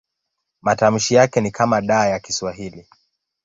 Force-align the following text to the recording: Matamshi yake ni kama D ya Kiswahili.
Matamshi 0.61 1.15
yake 1.15 1.41
ni 1.41 1.51
kama 1.51 1.81
D 1.81 1.93
ya 2.09 2.19
Kiswahili. 2.19 2.87